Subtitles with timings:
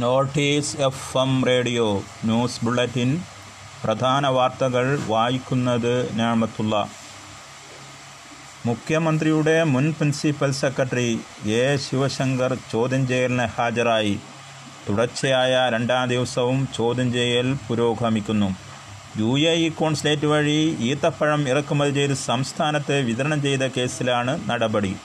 [0.00, 3.22] Notice F M radio news bulletin
[3.84, 6.88] പ്രധാന വാർത്തകൾ വായിക്കുന്നത് ഞാമത്തുള്ള.
[8.66, 14.20] മുഖ്യമന്ത്രിയുടെ മുൻ പ്രിൻസിപ്പൽ സെക്രട്ടറി എ ശിവശങ്കർ ചോദ്യം ചെയ്യലിന് ഹാജരായി.
[14.88, 18.56] തുടർച്ചയായ രണ്ടാം ദിവസവും ചോദ്യം ചെയ്യൽ പുരോഗമിക്കുന്നു.
[19.18, 24.96] യു എ ഇ കോൺസുലേറ്റ് വഴി ഈത്തപ്പഴം ഇറക്കുമതി ചെയ്ത് സംസ്ഥാനത്ത് വിതരണം ചെയ്ത കേസിലാണ് നടപടി.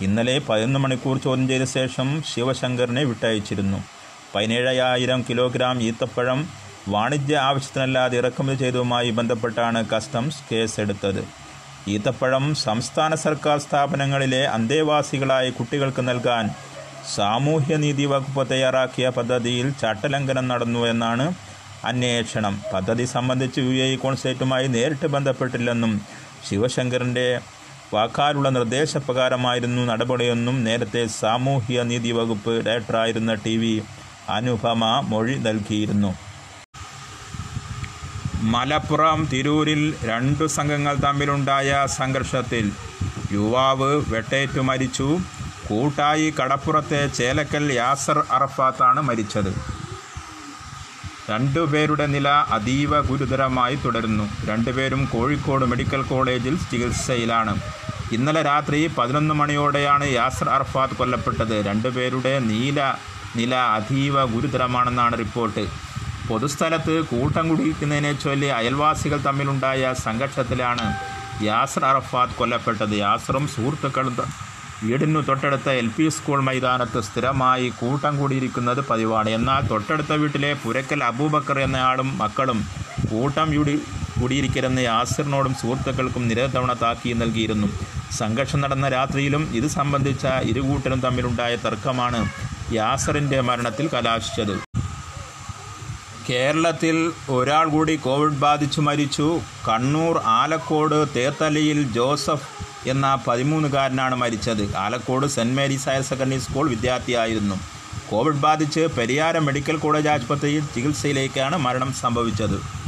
[0.00, 3.93] ഇന്നലെ പതിനൊന്ന് മണിക്കൂർ ചോദ്യം ചെയ്ത ശേഷം ശിവശങ്കറിനെ വിട്ടയച്ചിരുന്നു.
[4.34, 6.40] പതിനേഴായിരം കിലോഗ്രാം ഈത്തപ്പഴം
[6.94, 11.22] വാണിജ്യ ആവശ്യത്തിനല്ലാതെ ഇറക്കുമതി ചെയ്തതുമായി ബന്ധപ്പെട്ടാണ് കസ്റ്റംസ് കേസെടുത്തത്.
[11.94, 16.44] ഈത്തപ്പഴം സംസ്ഥാന സർക്കാർ സ്ഥാപനങ്ങളിലെ അന്തേവാസികളായ കുട്ടികൾക്ക് നൽകാൻ
[17.16, 21.26] സാമൂഹ്യനീതി വകുപ്പ് തയ്യാറാക്കിയ പദ്ധതിയിൽ ചട്ടലംഘനം നടന്നു എന്നാണ്
[21.90, 22.54] അന്വേഷണം.
[22.72, 25.92] പദ്ധതി സംബന്ധിച്ച് യു എ കോൺസുലേറ്റുമായി നേരിട്ട് ബന്ധപ്പെട്ടില്ലെന്നും
[26.48, 27.26] ശിവശങ്കറിന്റെ
[27.94, 33.74] വാക്കാലുള്ള നിർദ്ദേശപ്രകാരമായിരുന്നു നടപടിയെന്നും നേരത്തെ സാമൂഹ്യ നീതി വകുപ്പ് ഡയറക്ടറായിരുന്ന ടി വി
[34.28, 36.14] അനുപമ മൊഴി നൽകിയിരുന്നു.
[38.40, 42.72] മലപ്പുറം തിരൂരിൽ രണ്ടു സംഘങ്ങൾ തമ്മിലുണ്ടായ സംഘർഷത്തിൽ
[43.32, 45.18] യുവാവ് വെട്ടേറ്റു മരിച്ചു.
[45.68, 49.56] കൂട്ടായി കടപ്പുറത്തെ ചേലക്കൽ യാസർ അറഫാത്താണ് മരിച്ചത്.
[51.30, 54.30] രണ്ടുപേരുടെ നില അതീവ ഗുരുതരമായി തുടരുന്നു.
[54.44, 57.60] രണ്ടുപേരും കോഴിക്കോട് മെഡിക്കൽ കോളേജിൽ ചികിത്സയിലാണ്.
[58.12, 61.66] ഇന്നലെ രാത്രി പതിനൊന്ന് മണിയോടെയാണ് യാസർ അർഫാത്ത് കൊല്ലപ്പെട്ടത്.
[61.66, 62.94] രണ്ടുപേരുടെ നീല
[63.38, 65.64] നില അതീവ ഗുരുതരമാണെന്നാണ് റിപ്പോർട്ട്.
[66.28, 70.86] പൊതുസ്ഥലത്ത് കൂട്ടം കുടിക്കുന്നതിനെ ചൊല്ലി അയൽവാസികൾ തമ്മിലുണ്ടായ സംഘർഷത്തിലാണ്
[71.48, 72.94] യാസർ അറഫാത്ത് കൊല്ലപ്പെട്ടത്.
[73.04, 74.16] യാസറും സുഹൃത്തുക്കളും
[74.86, 79.30] വീടിനു തൊട്ടടുത്ത എൽ പി സ്കൂൾ മൈതാനത്ത് സ്ഥിരമായി കൂട്ടം കൂടിയിരിക്കുന്നത് പതിവാണ്.
[79.38, 82.58] എന്നാൽ തൊട്ടടുത്ത വീട്ടിലെ പുരക്കൽ അബൂബക്കർ എന്നയാളും മക്കളും
[83.10, 83.74] കൂട്ടം കൂടി
[84.18, 87.68] കൂടിയിരിക്കരുന്ന യാസിറിനോടും സുഹൃത്തുക്കൾക്കും നിരതവണ താക്കി നൽകിയിരുന്നു.
[88.20, 92.20] സംഘർഷം നടന്ന രാത്രിയിലും ഇത് സംബന്ധിച്ച ഇരുകൂട്ടരും തമ്മിലുണ്ടായ തർക്കമാണ്
[92.72, 94.60] യാസറിന്റെ മരണത്തിൽ കലാശിച്ചത്.
[96.30, 99.40] കേരളത്തിൽ ഒരാൾ കൂടി കോവിഡ് ബാധിച്ചു മരിച്ചു.
[99.68, 102.48] കണ്ണൂർ ആലക്കോട് തേത്തലയിൽ ജോസഫ്
[102.88, 104.76] എന്ന പതിമൂന്നുകാരനാണ് മരിച്ചത്.
[104.76, 107.54] Alakode saint Mary's higher secondary school വിദ്യാർത്ഥിയായിരുന്നു.
[108.10, 112.84] Covid ബാധിച്ച് പെരിയാരം മെഡിക്കൽ കോളേജ് ആശുപത്രിയിൽ ചികിത്സയിലേക്കാണ് മരണം സംഭവിച്ചത്.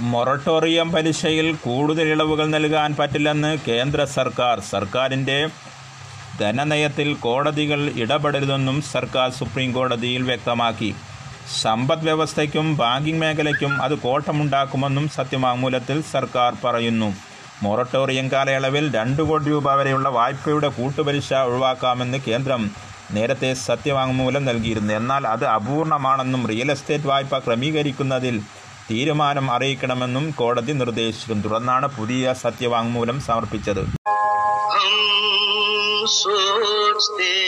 [0.00, 4.60] മൊറട്ടോറിയം പലിശയിൽ കൂടുതൽ ഇളവുകൾ നൽകാൻ പറ്റില്ലെന്ന് കേന്ദ്ര സർക്കാർ.
[4.60, 5.48] സർക്കാരിന്റെ
[6.40, 10.90] ധനനയത്തിൽ കോടതികൾ ഇടപെടരുതെന്നും സർക്കാർ സുപ്രീം കോടതിയിൽ വ്യക്തമാക്കി.
[11.62, 17.08] സമ്പദ് വ്യവസ്ഥയ്ക്കും ബാങ്കിംഗ് മേഖലയ്ക്കും അത് കോട്ടമുണ്ടാക്കുമെന്നും സത്യവാങ്മൂലത്തിൽ സർക്കാർ പറയുന്നു.
[17.62, 22.70] മൊറട്ടോറിയം കാലയളവിൽ രണ്ട് കോടി രൂപ വരെയുള്ള വായ്പയുടെ കൂട്ടുപലിശ ഒഴിവാക്കാമെന്ന് കേന്ദ്രം
[23.16, 24.94] നേരത്തെ സത്യവാങ്മൂലം നൽകിയിരുന്നു.
[24.94, 28.36] എന്നാൽ അത് അപൂർണമാണെന്നും റിയൽ എസ്റ്റേറ്റ് വായ്പ ക്രമീകരിക്കുന്നതിൽ
[28.90, 33.82] തീരുമാനം അറിയിക്കണമെന്നും കോടതി നിർദ്ദേശിച്ചിരുന്നു തുടർന്നാണ് പുതിയ സത്യവാങ്മൂലം സമർപ്പിച്ചത്.
[36.07, 37.46] सोचते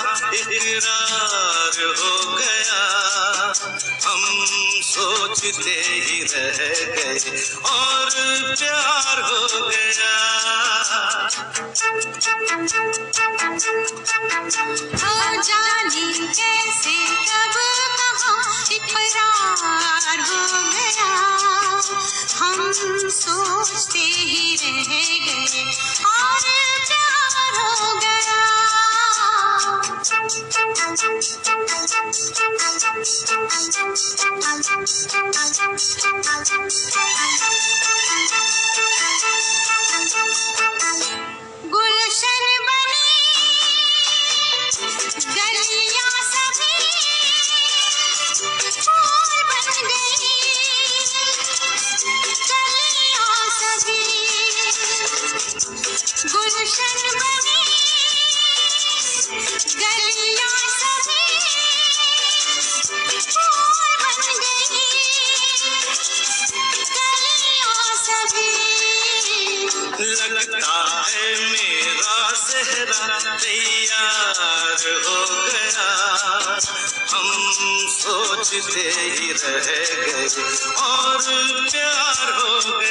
[0.00, 2.82] इकरार हो गया।
[4.06, 4.22] हम
[4.82, 6.58] सोचते ही रह
[6.94, 7.16] गए
[7.70, 8.10] और
[8.54, 10.14] प्यार हो गया।
[15.02, 16.96] हो जाने कैसे
[17.28, 17.56] कब
[17.98, 20.40] कहाँ इकरार हो
[20.72, 21.10] गया।
[22.38, 24.90] हम सोचते ही रह
[25.26, 25.64] गए
[26.04, 26.40] और
[26.88, 28.57] प्यार हो गया।
[30.00, 30.32] Thank
[39.52, 39.57] you.
[74.78, 76.58] तैयार हो गया।
[77.10, 77.46] हम
[77.88, 80.26] सोचते ही रह गए।
[80.82, 81.18] और
[81.70, 82.87] प्यार हो गया।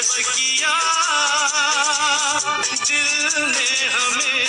[0.00, 0.74] बेबस किया,
[2.88, 4.48] दिल ने हमें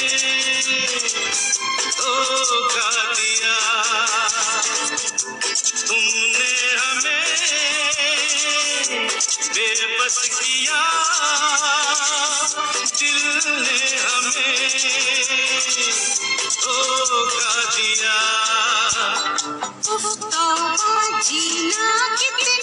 [1.97, 3.57] धोखा दिया।
[5.87, 7.27] तुमने हमें
[9.51, 10.83] बेबस किया,
[12.99, 13.19] दिल
[13.59, 14.71] ने हमें
[16.61, 18.15] धोखा दिया।
[21.21, 22.60] जीना कितना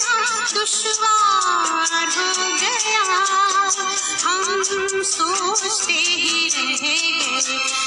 [4.49, 7.78] हम सोचते ही रह गए।